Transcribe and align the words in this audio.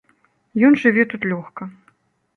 Ён 0.69 0.79
жыве 0.83 1.03
тут 1.13 1.29
лёгка. 1.31 1.63